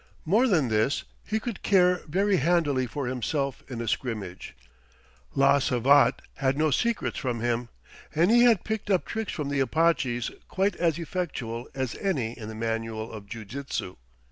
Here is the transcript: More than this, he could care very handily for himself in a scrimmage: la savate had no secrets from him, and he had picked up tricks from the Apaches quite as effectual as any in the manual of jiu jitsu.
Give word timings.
More 0.25 0.47
than 0.47 0.69
this, 0.69 1.03
he 1.23 1.39
could 1.39 1.61
care 1.61 2.01
very 2.07 2.37
handily 2.37 2.87
for 2.87 3.05
himself 3.05 3.61
in 3.67 3.79
a 3.81 3.87
scrimmage: 3.87 4.55
la 5.35 5.59
savate 5.59 6.23
had 6.37 6.57
no 6.57 6.71
secrets 6.71 7.19
from 7.19 7.39
him, 7.39 7.69
and 8.15 8.31
he 8.31 8.41
had 8.41 8.63
picked 8.63 8.89
up 8.89 9.05
tricks 9.05 9.31
from 9.33 9.49
the 9.49 9.59
Apaches 9.59 10.31
quite 10.47 10.75
as 10.77 10.97
effectual 10.97 11.67
as 11.75 11.93
any 11.97 12.35
in 12.35 12.47
the 12.47 12.55
manual 12.55 13.11
of 13.11 13.27
jiu 13.27 13.45
jitsu. 13.45 13.97